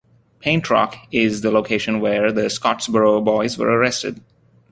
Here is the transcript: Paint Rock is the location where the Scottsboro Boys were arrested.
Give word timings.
Paint 0.39 0.67
Rock 0.71 0.95
is 1.11 1.41
the 1.41 1.51
location 1.51 1.99
where 1.99 2.31
the 2.31 2.45
Scottsboro 2.47 3.23
Boys 3.23 3.55
were 3.55 3.69
arrested. 3.69 4.19